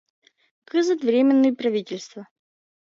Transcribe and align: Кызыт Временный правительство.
Кызыт 0.69 0.99
Временный 1.03 1.55
правительство. 1.55 2.27